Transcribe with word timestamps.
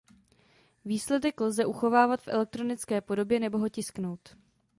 Výsledek 0.85 1.41
lze 1.41 1.65
uchovávat 1.65 2.21
v 2.21 2.27
elektronické 2.27 3.01
podobě 3.01 3.39
nebo 3.39 3.57
ho 3.57 3.69
tisknout. 3.69 4.35